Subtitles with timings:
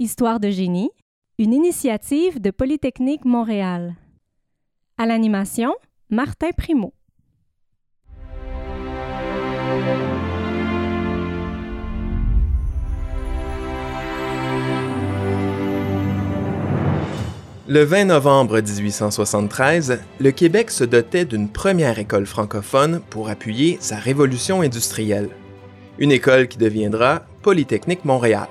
[0.00, 0.92] Histoire de génie,
[1.40, 3.96] une initiative de Polytechnique Montréal.
[4.96, 5.74] À l'animation,
[6.08, 6.94] Martin Primo.
[17.66, 23.96] Le 20 novembre 1873, le Québec se dotait d'une première école francophone pour appuyer sa
[23.96, 25.30] révolution industrielle.
[25.98, 28.46] Une école qui deviendra Polytechnique Montréal.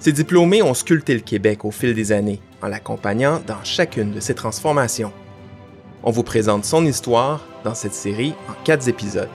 [0.00, 4.20] Ces diplômés ont sculpté le Québec au fil des années, en l'accompagnant dans chacune de
[4.20, 5.12] ses transformations.
[6.04, 9.28] On vous présente son histoire dans cette série en quatre épisodes.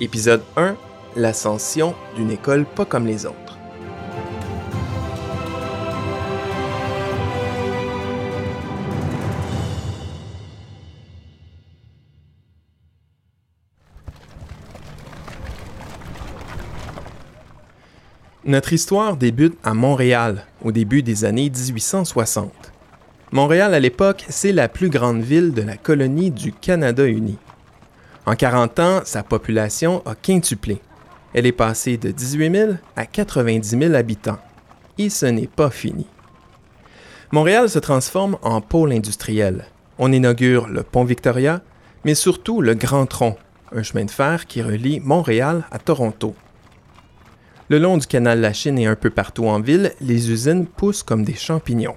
[0.00, 0.76] Épisode 1
[1.16, 3.51] l'ascension d'une école pas comme les autres.
[18.52, 22.52] Notre histoire débute à Montréal, au début des années 1860.
[23.30, 27.38] Montréal, à l'époque, c'est la plus grande ville de la colonie du Canada uni.
[28.26, 30.82] En 40 ans, sa population a quintuplé.
[31.32, 34.38] Elle est passée de 18 000 à 90 000 habitants.
[34.98, 36.06] Et ce n'est pas fini.
[37.30, 39.64] Montréal se transforme en pôle industriel.
[39.98, 41.62] On inaugure le pont Victoria,
[42.04, 43.38] mais surtout le Grand Tronc,
[43.74, 46.34] un chemin de fer qui relie Montréal à Toronto.
[47.72, 50.66] Le long du canal de la Chine et un peu partout en ville, les usines
[50.66, 51.96] poussent comme des champignons.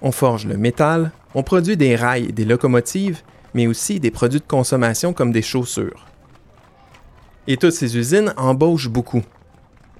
[0.00, 3.20] On forge le métal, on produit des rails et des locomotives,
[3.54, 6.08] mais aussi des produits de consommation comme des chaussures.
[7.46, 9.22] Et toutes ces usines embauchent beaucoup.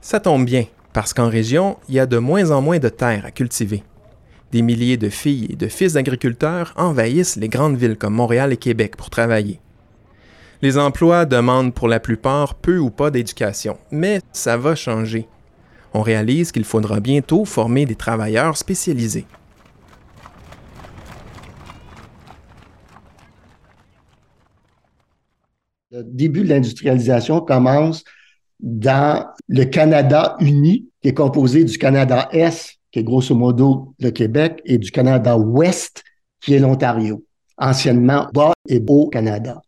[0.00, 3.24] Ça tombe bien, parce qu'en région, il y a de moins en moins de terres
[3.24, 3.84] à cultiver.
[4.50, 8.56] Des milliers de filles et de fils d'agriculteurs envahissent les grandes villes comme Montréal et
[8.56, 9.60] Québec pour travailler.
[10.64, 15.26] Les emplois demandent pour la plupart peu ou pas d'éducation, mais ça va changer.
[15.92, 19.26] On réalise qu'il faudra bientôt former des travailleurs spécialisés.
[25.90, 28.04] Le début de l'industrialisation commence
[28.60, 34.10] dans le Canada uni, qui est composé du Canada Est, qui est grosso modo le
[34.12, 36.04] Québec, et du Canada Ouest,
[36.40, 37.24] qui est l'Ontario,
[37.58, 39.60] anciennement Bas et Beau Canada.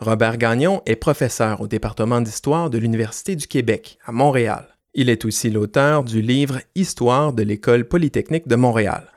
[0.00, 4.78] Robert Gagnon est professeur au département d'histoire de l'Université du Québec, à Montréal.
[4.94, 9.08] Il est aussi l'auteur du livre Histoire de l'École polytechnique de Montréal.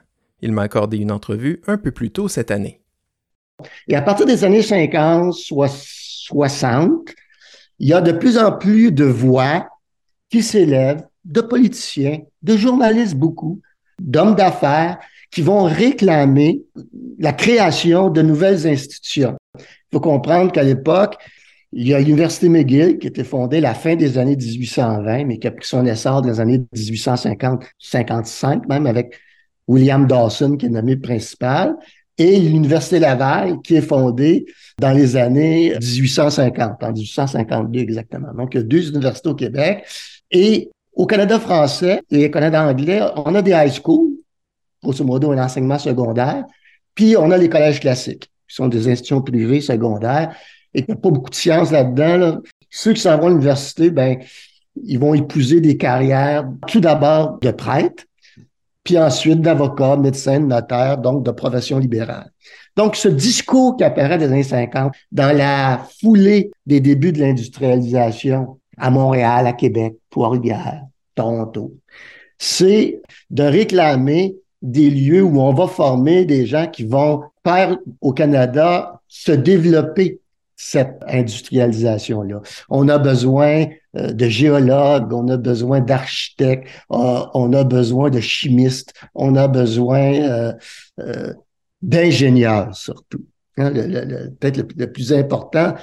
[0.42, 2.82] Il m'a accordé une entrevue un peu plus tôt cette année.
[3.88, 7.14] Et à partir des années 50, 60,
[7.78, 9.68] il y a de plus en plus de voix
[10.32, 13.62] qui s'élèvent, de politiciens, de journalistes beaucoup,
[14.00, 14.98] d'hommes d'affaires,
[15.30, 16.64] qui vont réclamer
[17.20, 19.38] la création de nouvelles institutions.
[19.58, 21.18] Il faut comprendre qu'à l'époque,
[21.74, 25.40] il y a l'Université McGill qui était fondée à la fin des années 1820, mais
[25.40, 29.18] qui a pris son essor dans les années 1850-55, même avec
[29.68, 31.76] William Dawson qui est nommé principal
[32.18, 34.46] et l'Université Laval, qui est fondée
[34.80, 38.34] dans les années 1850, en 1852 exactement.
[38.34, 39.86] Donc, il y a deux universités au Québec.
[40.30, 44.12] Et au Canada français et au Canada anglais, on a des high schools,
[44.84, 46.44] grosso modo un enseignement secondaire,
[46.94, 50.36] puis on a les collèges classiques, qui sont des institutions privées secondaires,
[50.74, 52.42] et il n'y a pas beaucoup de sciences là-dedans.
[52.70, 54.18] Ceux qui s'en vont à l'université, ben,
[54.84, 58.04] ils vont épouser des carrières, tout d'abord de prêtres,
[58.84, 62.32] puis ensuite d'avocat, médecin, notaire, donc de profession libérale.
[62.76, 68.60] Donc, ce discours qui apparaît des années 50 dans la foulée des débuts de l'industrialisation
[68.78, 70.84] à Montréal, à Québec, Trois-Rivières,
[71.16, 71.74] Toronto,
[72.38, 78.14] c'est de réclamer des lieux où on va former des gens qui vont faire au
[78.14, 80.22] Canada se développer
[80.56, 82.42] cette industrialisation-là.
[82.70, 83.66] On a besoin
[83.98, 89.48] euh, de géologues, on a besoin d'architectes, euh, on a besoin de chimistes, on a
[89.48, 90.54] besoin
[91.00, 91.34] euh,
[91.82, 93.26] d'ingénieurs surtout.
[93.58, 93.72] Hein,
[94.40, 95.74] peut-être le, plus important,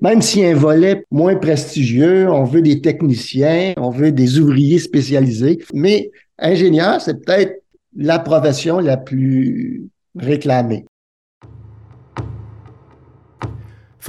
[0.00, 4.38] même s'il y a un volet moins prestigieux, on veut des techniciens, on veut des
[4.38, 7.64] ouvriers spécialisés, mais ingénieur, c'est peut-être
[7.96, 10.84] la profession la plus réclamée.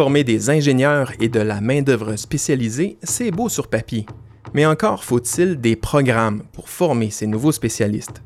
[0.01, 4.07] Former des ingénieurs et de la main-d'œuvre spécialisée, c'est beau sur papier,
[4.55, 8.23] mais encore faut-il des programmes pour former ces nouveaux spécialistes.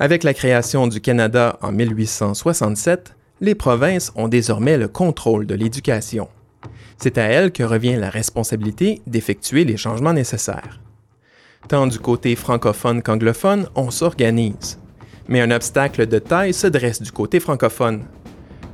[0.00, 6.26] Avec la création du Canada en 1867, les provinces ont désormais le contrôle de l'éducation.
[6.98, 10.80] C'est à elles que revient la responsabilité d'effectuer les changements nécessaires.
[11.68, 14.80] Tant du côté francophone qu'anglophone, on s'organise.
[15.28, 18.02] Mais un obstacle de taille se dresse du côté francophone,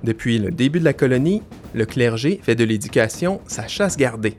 [0.04, 1.42] Depuis le début de la colonie,
[1.74, 4.36] le clergé fait de l'éducation sa chasse gardée.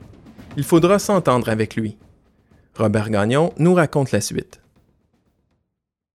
[0.56, 1.96] Il faudra s'entendre avec lui.
[2.76, 4.60] Robert Gagnon nous raconte la suite.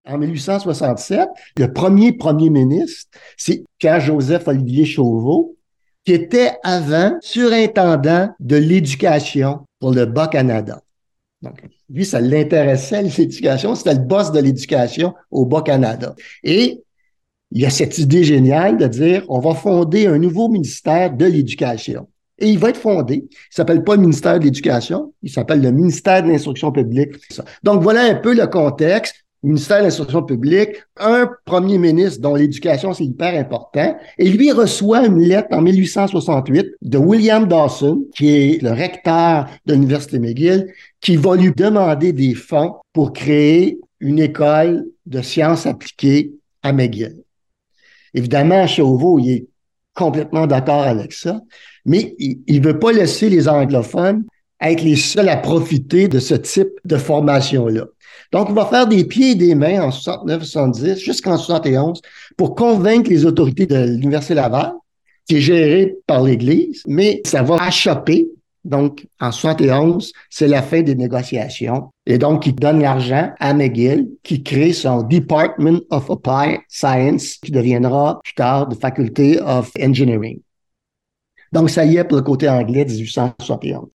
[0.06, 5.56] En 1867, le premier premier ministre, c'est Pierre-Joseph Olivier Chauveau,
[6.04, 10.80] qui était avant surintendant de l'éducation pour le Bas-Canada.
[11.42, 13.74] Donc, lui, ça l'intéressait, l'éducation.
[13.74, 16.14] C'était le boss de l'éducation au Bas-Canada.
[16.44, 16.82] Et
[17.52, 21.24] il y a cette idée géniale de dire, on va fonder un nouveau ministère de
[21.24, 22.08] l'éducation.
[22.38, 23.26] Et il va être fondé.
[23.30, 27.12] Il s'appelle pas le ministère de l'Éducation, il s'appelle le ministère de l'Instruction publique.
[27.62, 32.92] Donc, voilà un peu le contexte ministère de l'Instruction publique, un premier ministre dont l'éducation,
[32.92, 38.62] c'est hyper important, et lui reçoit une lettre en 1868 de William Dawson, qui est
[38.62, 40.66] le recteur de l'Université McGill,
[41.00, 46.32] qui va lui demander des fonds pour créer une école de sciences appliquées
[46.62, 47.16] à McGill.
[48.14, 49.46] Évidemment, Chauveau, il est
[49.94, 51.40] complètement d'accord avec ça,
[51.84, 54.24] mais il ne veut pas laisser les anglophones
[54.60, 57.86] être les seuls à profiter de ce type de formation-là.
[58.32, 62.00] Donc, on va faire des pieds et des mains en 69, 70, jusqu'en 71
[62.36, 64.72] pour convaincre les autorités de l'Université Laval,
[65.26, 68.28] qui est gérée par l'Église, mais ça va achoper.
[68.64, 71.90] Donc, en 71, c'est la fin des négociations.
[72.06, 77.52] Et donc, il donne l'argent à McGill, qui crée son Department of Applied Science, qui
[77.52, 80.40] deviendra plus tard de Faculty of Engineering.
[81.52, 83.88] Donc, ça y est pour le côté anglais, 1871.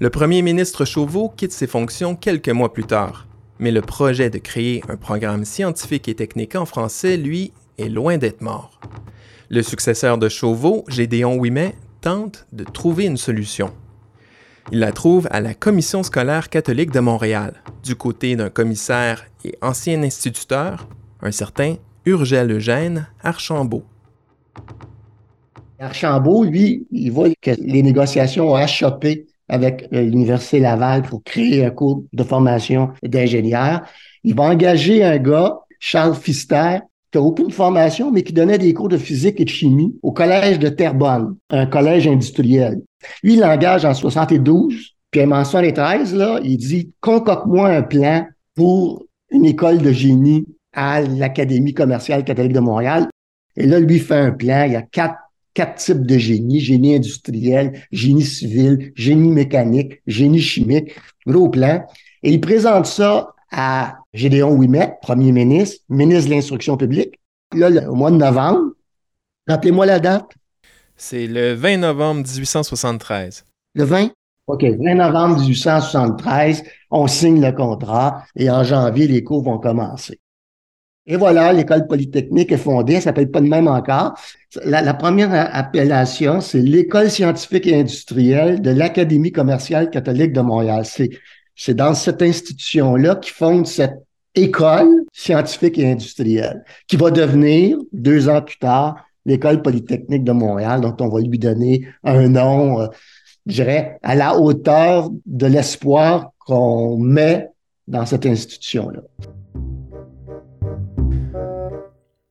[0.00, 3.28] Le premier ministre Chauveau quitte ses fonctions quelques mois plus tard,
[3.60, 8.18] mais le projet de créer un programme scientifique et technique en français, lui, est loin
[8.18, 8.80] d'être mort.
[9.54, 13.70] Le successeur de Chauveau, Gédéon Ouimet, tente de trouver une solution.
[14.72, 19.54] Il la trouve à la Commission scolaire catholique de Montréal, du côté d'un commissaire et
[19.60, 20.88] ancien instituteur,
[21.20, 21.74] un certain
[22.06, 23.84] Urgel Eugène Archambault.
[25.78, 31.66] Archambault, lui, il voit que les négociations ont achoppé avec euh, l'Université Laval pour créer
[31.66, 33.82] un cours de formation d'ingénieur.
[34.24, 36.78] Il va engager un gars, Charles Fister,
[37.12, 40.12] qui n'a aucune formation, mais qui donnait des cours de physique et de chimie au
[40.12, 42.80] collège de Terrebonne, un collège industriel.
[43.22, 44.74] Lui, il l'engage en 72,
[45.10, 51.02] puis en 73, là, il dit, concocte-moi un plan pour une école de génie à
[51.02, 53.08] l'Académie commerciale catholique de Montréal.
[53.56, 54.64] Et là, lui fait un plan.
[54.64, 55.16] Il y a quatre
[55.54, 60.92] quatre types de génie, génie industriel, génie civil, génie mécanique, génie chimique,
[61.26, 61.84] gros plan.
[62.22, 67.18] Et il présente ça à Gédéon Ouimet, premier ministre, ministre de l'Instruction publique,
[67.54, 68.72] là, au mois de novembre.
[69.48, 70.30] Rappelez-moi la date.
[70.96, 73.44] C'est le 20 novembre 1873.
[73.74, 74.10] Le 20?
[74.48, 80.20] OK, 20 novembre 1873, on signe le contrat et en janvier, les cours vont commencer.
[81.06, 84.14] Et voilà, l'école polytechnique est fondée, elle s'appelle pas de même encore.
[84.64, 90.84] La, première appellation, c'est l'école scientifique et industrielle de l'Académie commerciale catholique de Montréal.
[90.84, 91.10] C'est,
[91.56, 94.01] c'est dans cette institution-là qui fonde cette
[94.34, 100.80] école scientifique et industrielle, qui va devenir, deux ans plus tard, l'école polytechnique de Montréal,
[100.80, 102.86] dont on va lui donner un nom, euh,
[103.46, 107.48] je dirais, à la hauteur de l'espoir qu'on met
[107.86, 109.00] dans cette institution-là.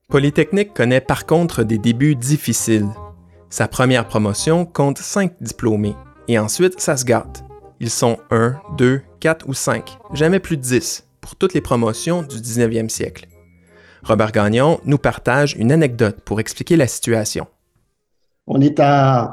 [0.09, 2.89] Polytechnique connaît par contre des débuts difficiles.
[3.49, 5.95] Sa première promotion compte 5 diplômés,
[6.27, 7.43] et ensuite ça se gâte.
[7.79, 12.23] Ils sont 1, 2, 4 ou 5, jamais plus de 10, pour toutes les promotions
[12.23, 13.27] du 19e siècle.
[14.03, 17.47] Robert Gagnon nous partage une anecdote pour expliquer la situation.
[18.47, 19.29] On est en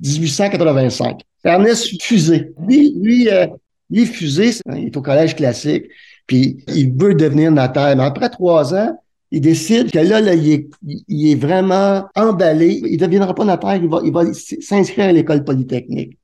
[0.00, 1.20] 1885.
[1.44, 2.52] Ernest Fusé.
[2.66, 3.46] Lui, lui, euh,
[3.90, 5.86] lui Fusé, il est au collège classique,
[6.26, 7.96] puis il veut devenir notaire.
[7.96, 8.96] Mais après trois ans,
[9.32, 10.68] il décide que là, là il,
[11.08, 12.80] est, vraiment emballé.
[12.84, 16.18] Il ne deviendra pas notaire, il va, il va s'inscrire à l'école polytechnique.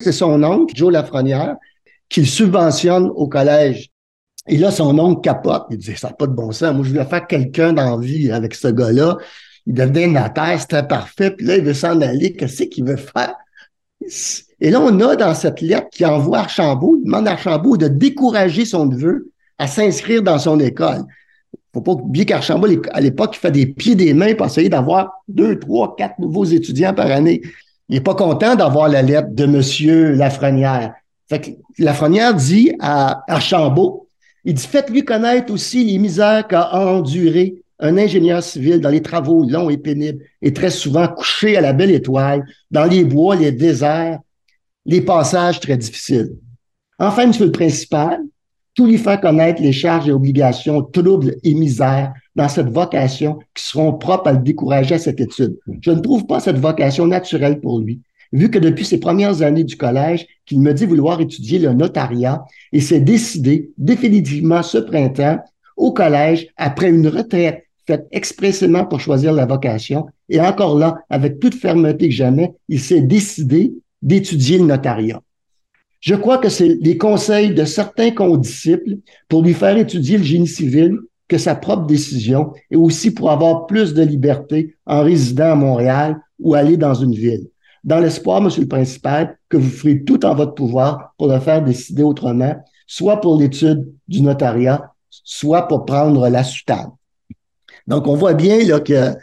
[0.00, 1.56] C'est son oncle, Joe Lafrenière,
[2.08, 3.91] qui le subventionne au collège.
[4.48, 5.66] Et là, son oncle capote.
[5.70, 6.74] Il dit, ça n'a pas de bon sens.
[6.74, 9.18] Moi, je voulais faire quelqu'un d'envie avec ce gars-là.
[9.66, 11.30] Il devenait notaire, c'était parfait.
[11.30, 12.34] Puis là, il veut s'en aller.
[12.34, 13.34] Qu'est-ce qu'il veut faire?
[14.60, 17.86] Et là, on a dans cette lettre qui envoie Archambault, il demande à Archambault de
[17.86, 21.04] décourager son neveu à s'inscrire dans son école
[21.72, 25.22] faut pas oublier qu'Archambault, à l'époque, il fait des pieds des mains pour essayer d'avoir
[25.28, 27.40] deux, trois, quatre nouveaux étudiants par année.
[27.88, 30.16] Il n'est pas content d'avoir la lettre de M.
[30.16, 30.94] Lafrenière.
[31.28, 34.01] Fait que Lafrenière dit à Archambault,
[34.44, 39.44] il dit, faites-lui connaître aussi les misères qu'a enduré un ingénieur civil dans les travaux
[39.44, 43.52] longs et pénibles et très souvent couché à la belle étoile, dans les bois, les
[43.52, 44.20] déserts,
[44.86, 46.30] les passages très difficiles.
[46.98, 48.20] Enfin, monsieur le principal,
[48.74, 53.64] tout lui faire connaître les charges et obligations, troubles et misères dans cette vocation qui
[53.64, 55.58] seront propres à le décourager à cette étude.
[55.80, 58.00] Je ne trouve pas cette vocation naturelle pour lui,
[58.32, 62.44] vu que depuis ses premières années du collège, qu'il me dit vouloir étudier le notariat
[62.72, 65.38] et s'est décidé définitivement ce printemps
[65.78, 70.06] au collège après une retraite faite expressément pour choisir la vocation.
[70.28, 75.22] Et encore là, avec toute fermeté que jamais, il s'est décidé d'étudier le notariat.
[76.00, 78.98] Je crois que c'est les conseils de certains condisciples
[79.30, 83.66] pour lui faire étudier le génie civil que sa propre décision et aussi pour avoir
[83.66, 87.48] plus de liberté en résidant à Montréal ou aller dans une ville.
[87.84, 91.62] Dans l'espoir, Monsieur le Principal, que vous ferez tout en votre pouvoir pour le faire
[91.62, 92.54] décider autrement,
[92.86, 96.92] soit pour l'étude du notariat, soit pour prendre la soutane.
[97.86, 99.14] Donc, on voit bien là, que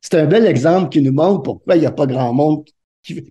[0.00, 2.64] c'est un bel exemple qui nous montre pourquoi il n'y a pas grand monde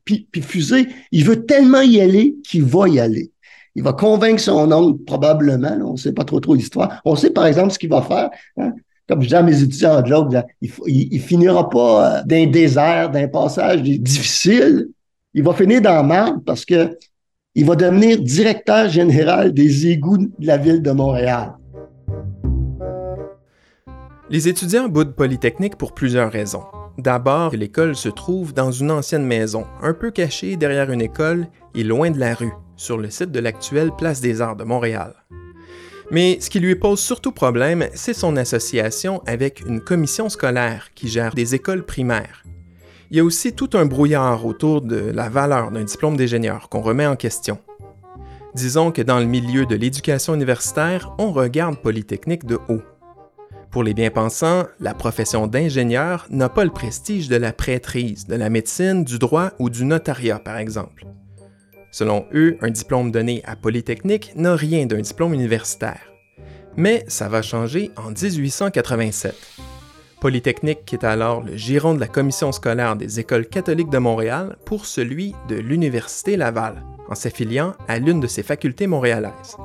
[0.06, 3.32] puis, puis Fusée, il veut tellement y aller qu'il va y aller.
[3.76, 5.78] Il va convaincre son oncle, probablement.
[5.84, 7.00] on ne sait pas trop trop l'histoire.
[7.06, 8.30] On sait, par exemple, ce qu'il va faire.
[8.58, 8.74] Hein.
[9.08, 13.28] Comme je dis à mes étudiants de l'autre, il, finira pas euh, d'un désert, d'un
[13.28, 14.90] passage difficile.
[15.34, 16.98] Il va finir dans le parce que
[17.56, 21.54] il va devenir directeur général des égouts de la ville de Montréal.
[24.30, 26.64] Les étudiants boudent Polytechnique pour plusieurs raisons.
[26.98, 31.84] D'abord, l'école se trouve dans une ancienne maison, un peu cachée derrière une école et
[31.84, 35.14] loin de la rue, sur le site de l'actuelle Place des Arts de Montréal.
[36.10, 41.10] Mais ce qui lui pose surtout problème, c'est son association avec une commission scolaire qui
[41.10, 42.44] gère des écoles primaires.
[43.12, 46.82] Il y a aussi tout un brouillard autour de la valeur d'un diplôme d'ingénieur qu'on
[46.82, 47.60] remet en question.
[48.56, 52.82] Disons que dans le milieu de l'éducation universitaire, on regarde Polytechnique de haut.
[53.70, 58.50] Pour les bien-pensants, la profession d'ingénieur n'a pas le prestige de la prêtrise, de la
[58.50, 61.06] médecine, du droit ou du notariat, par exemple.
[61.92, 66.12] Selon eux, un diplôme donné à Polytechnique n'a rien d'un diplôme universitaire.
[66.76, 69.36] Mais ça va changer en 1887.
[70.20, 74.86] Polytechnique quitte alors le giron de la commission scolaire des écoles catholiques de Montréal pour
[74.86, 79.58] celui de l'Université Laval, en s'affiliant à l'une de ses facultés montréalaises.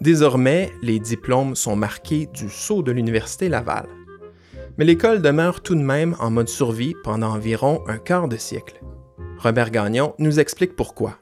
[0.00, 3.86] Désormais, les diplômes sont marqués du sceau de l'Université Laval.
[4.78, 8.80] Mais l'école demeure tout de même en mode survie pendant environ un quart de siècle.
[9.38, 11.18] Robert Gagnon nous explique pourquoi.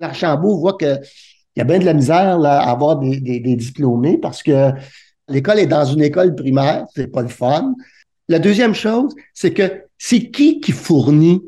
[0.00, 1.00] L'Archambault voit qu'il
[1.56, 4.70] y a bien de la misère à avoir des, diplômés parce que
[5.28, 7.74] l'école est dans une école primaire, c'est pas le fun.
[8.28, 11.42] La deuxième chose, c'est que c'est qui qui fournit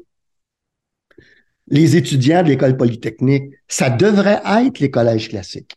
[1.69, 3.55] les étudiants de l'école polytechnique?
[3.69, 5.75] Ça devrait être les collèges classiques.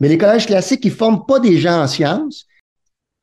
[0.00, 2.46] Mais les collèges classiques, ils forment pas des gens en sciences.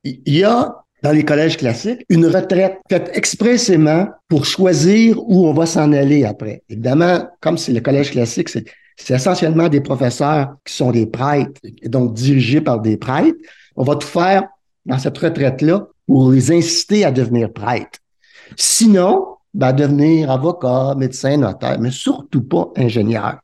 [0.04, 5.52] Il y a dans les collèges classiques une retraite faite expressément pour choisir où on
[5.52, 6.62] va s'en aller après.
[6.68, 8.64] Évidemment, comme c'est le collège classique, c'est,
[9.10, 13.38] essentiellement des professeurs qui sont des prêtres, donc dirigés par des prêtres.
[13.76, 14.48] On va tout faire
[14.86, 17.98] dans cette retraite-là pour les inciter à devenir prêtres.
[18.56, 23.38] Sinon, ben, devenir avocat, médecin, notaire, mais surtout pas ingénieur.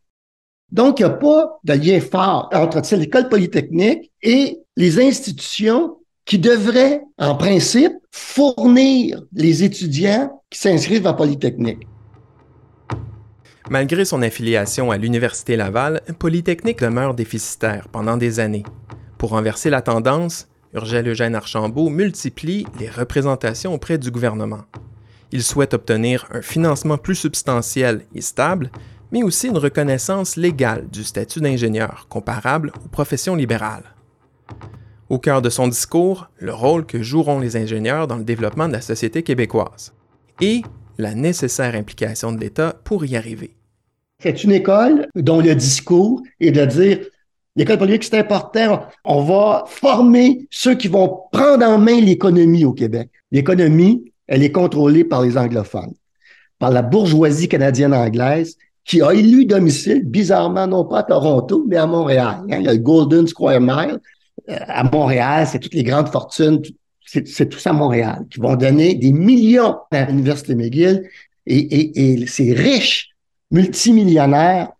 [0.70, 6.38] Donc, il n'y a pas de lien fort entre l'école polytechnique et les institutions qui
[6.38, 11.86] devraient, en principe, fournir les étudiants qui s'inscrivent à Polytechnique.
[13.70, 18.64] Malgré son affiliation à l'Université Laval, Polytechnique demeure déficitaire pendant des années.
[19.18, 24.62] Pour renverser la tendance, Urgel Eugène Archambault multiplie les représentations auprès du gouvernement.
[25.30, 28.70] Il souhaite obtenir un financement plus substantiel et stable,
[29.10, 33.94] mais aussi une reconnaissance légale du statut d'ingénieur comparable aux professions libérales.
[35.12, 38.72] Au cœur de son discours, le rôle que joueront les ingénieurs dans le développement de
[38.72, 39.92] la société québécoise
[40.40, 40.62] et
[40.96, 43.54] la nécessaire implication de l'État pour y arriver.
[44.20, 47.00] C'est une école dont le discours est de dire
[47.56, 52.72] l'école politique, c'est important, on va former ceux qui vont prendre en main l'économie au
[52.72, 53.10] Québec.
[53.32, 55.92] L'économie, elle est contrôlée par les anglophones,
[56.58, 61.86] par la bourgeoisie canadienne-anglaise qui a élu domicile, bizarrement, non pas à Toronto, mais à
[61.86, 62.38] Montréal.
[62.50, 62.62] Hein.
[62.62, 64.00] Le Golden Square Mile.
[64.48, 66.62] Euh, à Montréal, c'est toutes les grandes fortunes,
[67.04, 71.08] c'est tout ça à Montréal, qui vont donner des millions à l'Université McGill.
[71.46, 73.10] Et, ces riches
[73.50, 74.70] multimillionnaires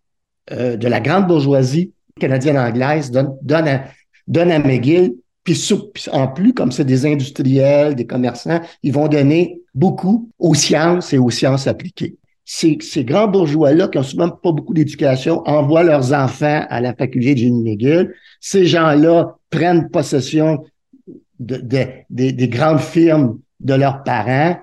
[0.52, 3.84] euh, de la grande bourgeoisie canadienne-anglaise donnent, à,
[4.40, 5.58] à McGill puis,
[6.12, 11.18] en plus, comme c'est des industriels, des commerçants, ils vont donner beaucoup aux sciences et
[11.18, 16.66] aux sciences appliquées ces, grands bourgeois-là, qui ont souvent pas beaucoup d'éducation, envoient leurs enfants
[16.68, 17.78] à la faculté de génie.
[18.40, 20.64] Ces gens-là prennent possession
[21.38, 24.58] des grandes firmes de leurs parents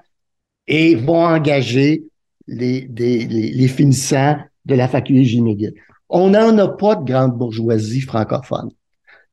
[0.68, 2.04] et vont engager
[2.48, 5.74] les, les, finissants de la faculté de.
[6.10, 8.70] On n'en a pas de grande bourgeoisie francophone.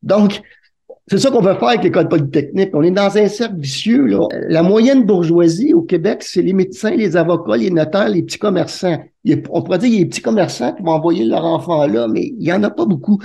[0.03, 0.43] Donc,
[1.08, 2.70] C'est ça qu'on veut faire avec l'école polytechnique.
[2.72, 4.06] On est dans un cercle vicieux.
[4.06, 4.26] Là.
[4.48, 8.98] La moyenne bourgeoisie au Québec, c'est les médecins, les avocats, les notaires, les petits commerçants.
[9.50, 12.08] on pourrait dire qu'il y a des petits commerçants qui vont envoyer leur enfant là,
[12.08, 13.22] mais il n'y en a pas beaucoup.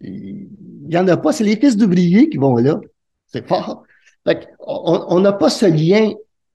[0.00, 0.48] Il
[0.88, 1.32] n'y en a pas.
[1.32, 2.80] C'est les fils d'ouvriers qui vont là.
[3.26, 3.84] C'est fort.
[4.26, 6.12] Fait on n'a pas ce lien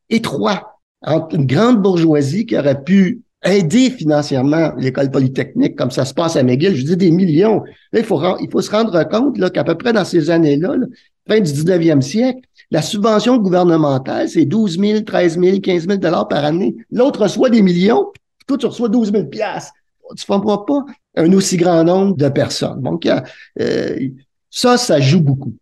[0.09, 6.13] étroit entre une grande bourgeoisie qui aurait pu aider financièrement l'école polytechnique comme ça se
[6.13, 6.75] passe à McGill.
[6.75, 7.63] Je dis des millions.
[7.93, 10.75] Il faut, il faut se rendre compte là, qu'à peu près dans ces années-là,
[11.27, 12.39] fin du 19e siècle,
[12.71, 16.75] la subvention gouvernementale, c'est 12 000, 13 000, 15 000 dollars par année.
[16.91, 19.73] L'autre reçoit des millions, puis toi, tu reçois 12 000 piastres.
[20.09, 22.81] Tu ne formeras pas un aussi grand nombre de personnes.
[22.81, 24.09] Donc, euh,
[24.49, 25.53] ça, ça joue beaucoup.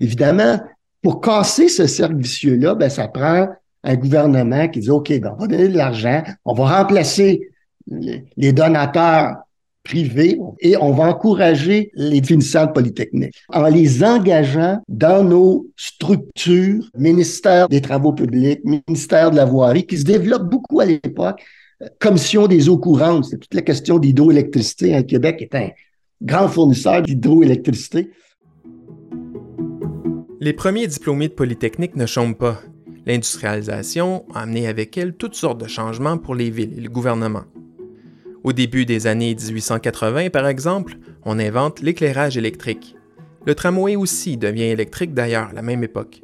[0.00, 0.60] Évidemment,
[1.02, 3.48] pour casser ce cercle vicieux-là, ben, ça prend
[3.84, 7.48] un gouvernement qui dit, OK, ben, on va donner de l'argent, on va remplacer
[7.86, 9.36] les donateurs
[9.84, 16.88] privés et on va encourager les finissants de Polytechnique en les engageant dans nos structures,
[16.96, 21.44] ministère des Travaux publics, ministère de la Voirie, qui se développent beaucoup à l'époque,
[22.00, 24.96] commission des eaux courantes, c'est toute la question d'hydroélectricité.
[24.96, 25.68] Le Québec est un
[26.22, 28.10] grand fournisseur d'hydroélectricité.
[30.40, 32.60] Les premiers diplômés de Polytechnique ne chôment pas.
[33.06, 37.44] L'industrialisation a amené avec elle toutes sortes de changements pour les villes et le gouvernement.
[38.42, 42.96] Au début des années 1880, par exemple, on invente l'éclairage électrique.
[43.46, 46.22] Le tramway aussi devient électrique d'ailleurs à la même époque.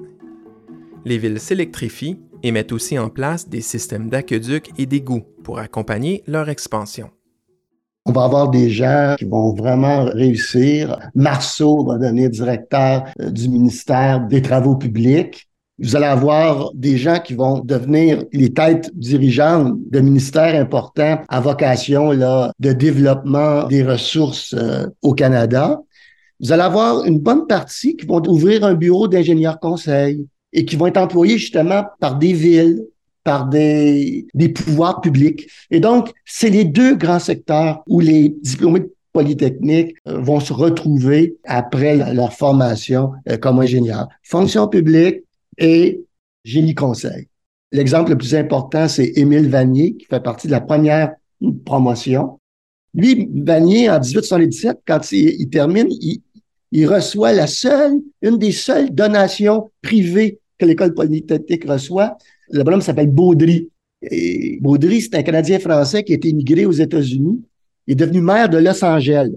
[1.05, 6.23] Les villes s'électrifient et mettent aussi en place des systèmes d'aqueducs et d'égouts pour accompagner
[6.27, 7.11] leur expansion.
[8.07, 10.99] On va avoir des gens qui vont vraiment réussir.
[11.15, 15.50] Marceau va devenir directeur euh, du ministère des Travaux publics
[15.81, 21.41] vous allez avoir des gens qui vont devenir les têtes dirigeantes de ministères importants à
[21.41, 25.81] vocation là, de développement des ressources euh, au Canada.
[26.41, 30.77] Vous allez avoir une bonne partie qui vont ouvrir un bureau d'ingénieurs conseil et qui
[30.77, 32.85] vont être employés justement par des villes,
[33.25, 35.49] par des, des pouvoirs publics.
[35.71, 41.37] Et donc, c'est les deux grands secteurs où les diplômés polytechniques euh, vont se retrouver
[41.45, 44.09] après leur formation euh, comme ingénieur.
[44.23, 45.25] Fonction publique,
[45.59, 46.05] et
[46.45, 47.29] génie conseil.
[47.73, 51.13] L'exemple le plus important, c'est Émile Vanier, qui fait partie de la première
[51.65, 52.41] promotion.
[52.95, 55.89] Lui, Vanier, en 1877, quand il, termine,
[56.73, 62.17] il, reçoit la seule, une des seules donations privées que l'école polytechnique reçoit.
[62.51, 63.71] Le bonhomme s'appelle Baudry.
[64.03, 67.41] Et Baudry, c'est un Canadien français qui a été immigré aux États-Unis.
[67.87, 69.31] Il est devenu maire de Los Angeles.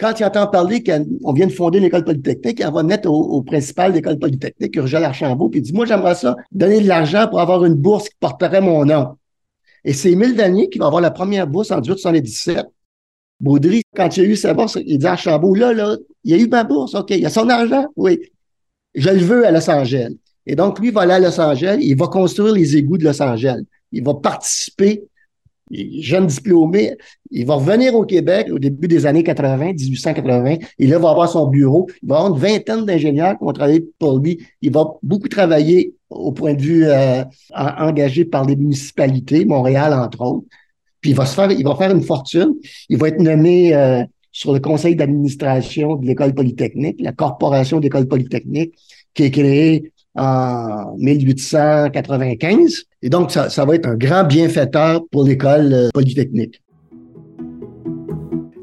[0.00, 3.90] Quand il entend parler qu'on vient de fonder l'école polytechnique, il va mettre au, principal
[3.90, 7.66] de l'école polytechnique, Urgel Archambault, puis dit, moi, j'aimerais ça, donner de l'argent pour avoir
[7.66, 9.18] une bourse qui porterait mon nom.
[9.84, 12.64] Et c'est Émile Danier qui va avoir la première bourse en 1877.
[13.40, 16.38] Baudry, quand il a eu sa bourse, il dit à Archambault, là, là, il a
[16.38, 18.20] eu ma bourse, OK, il a son argent, oui.
[18.94, 20.16] Je le veux à Los Angeles.
[20.46, 23.04] Et donc, lui, il va aller à Los Angeles, il va construire les égouts de
[23.04, 23.62] Los Angeles.
[23.92, 25.04] Il va participer
[25.70, 26.96] jeune diplômé,
[27.30, 31.10] il va revenir au Québec au début des années 80, 1880, et là, il va
[31.10, 31.88] avoir son bureau.
[32.02, 34.40] Il va avoir une vingtaine d'ingénieurs qui vont travailler pour lui.
[34.62, 37.22] Il va beaucoup travailler au point de vue euh,
[37.54, 40.46] engagé par les municipalités, Montréal, entre autres.
[41.00, 42.54] Puis il va se faire, il va faire une fortune.
[42.88, 48.06] Il va être nommé euh, sur le conseil d'administration de l'École polytechnique, la corporation d'école
[48.06, 48.74] polytechnique,
[49.14, 52.84] qui est créée en 1895.
[53.02, 56.62] Et donc, ça, ça va être un grand bienfaiteur pour l'école euh, polytechnique.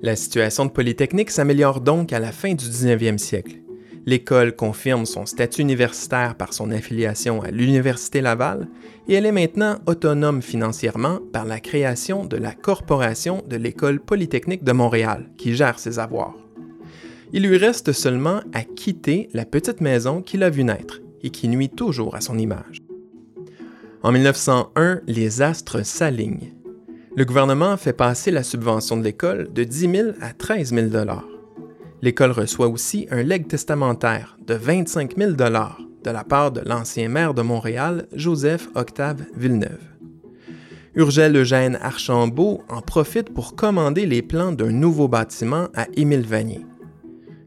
[0.03, 3.57] La situation de Polytechnique s'améliore donc à la fin du 19e siècle.
[4.05, 8.69] L'école confirme son statut universitaire par son affiliation à l'Université Laval
[9.09, 14.63] et elle est maintenant autonome financièrement par la création de la Corporation de l'École polytechnique
[14.63, 16.37] de Montréal qui gère ses avoirs.
[17.33, 21.47] Il lui reste seulement à quitter la petite maison qu'il a vue naître et qui
[21.47, 22.81] nuit toujours à son image.
[24.03, 26.53] En 1901, les astres s'alignent.
[27.15, 30.87] Le gouvernement fait passer la subvention de l'école de 10 000 à 13 000
[32.03, 35.43] L'école reçoit aussi un legs testamentaire de 25 000 de
[36.11, 39.81] la part de l'ancien maire de Montréal, Joseph Octave Villeneuve.
[40.93, 46.65] Urgel Eugène Archambault en profite pour commander les plans d'un nouveau bâtiment à Émile Vanier.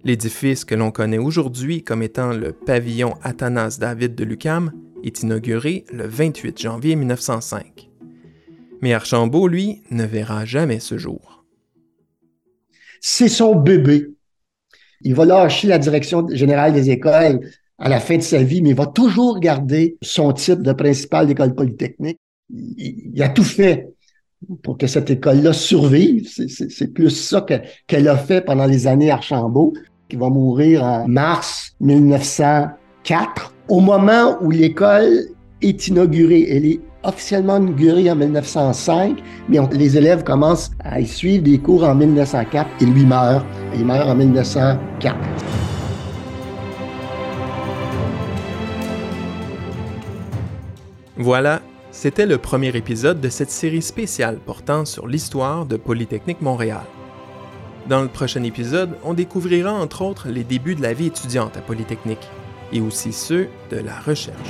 [0.03, 4.73] L'édifice que l'on connaît aujourd'hui comme étant le pavillon Athanas David de Lucam
[5.05, 7.91] est inauguré le 28 janvier 1905.
[8.81, 11.45] Mais Archambault, lui, ne verra jamais ce jour.
[13.01, 14.09] C'est son bébé.
[15.03, 17.41] Il va lâcher la direction générale des écoles
[17.79, 21.27] à la fin de sa vie, mais il va toujours garder son titre de principal
[21.27, 22.19] d'école polytechnique.
[22.51, 23.89] Il, a tout fait
[24.63, 26.29] pour que cette école-là survive.
[26.29, 27.45] C'est plus ça
[27.87, 29.75] qu'elle a fait pendant les années Archambault.
[30.11, 33.55] Qui va mourir en mars 1904.
[33.69, 35.29] Au moment où l'école
[35.63, 41.45] est inaugurée, elle est officiellement inaugurée en 1905, mais les élèves commencent à y suivre
[41.45, 43.47] des cours en 1904 et lui meurt.
[43.75, 45.17] Il meurt en 1904.
[51.17, 51.61] Voilà,
[51.93, 56.81] c'était le premier épisode de cette série spéciale portant sur l'histoire de Polytechnique Montréal.
[57.91, 61.61] Dans le prochain épisode, on découvrira entre autres les débuts de la vie étudiante à
[61.61, 62.31] Polytechnique
[62.73, 64.49] et aussi ceux de la recherche.